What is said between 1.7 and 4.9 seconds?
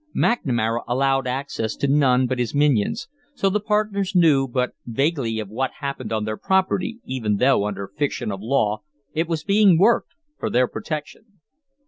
to none but his minions, so the partners knew but